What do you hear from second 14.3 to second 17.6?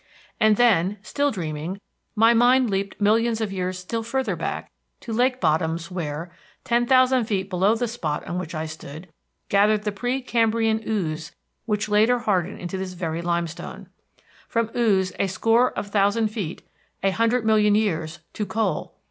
From ooze a score of thousand feet, a hundred